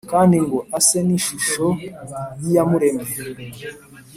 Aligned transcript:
kandi 0.11 0.35
ngo 0.45 0.57
ase 0.77 0.99
n’ishusho 1.07 1.65
y’Iyamuremye 2.41 3.09